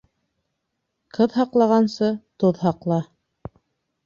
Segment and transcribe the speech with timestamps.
[1.17, 2.09] Ҡыҙ һаҡлағансы,
[2.45, 2.99] тоҙ һаҡла.